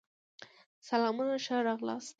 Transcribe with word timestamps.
سلامونه 0.89 1.35
ښه 1.45 1.57
راغلاست 1.67 2.09